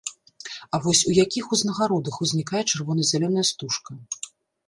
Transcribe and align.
А 0.75 0.77
вось 0.83 1.01
у 1.09 1.11
якіх 1.23 1.45
узнагародах 1.57 2.15
узнікае 2.27 2.61
чырвона-зялёная 2.71 3.43
стужка? 3.51 3.91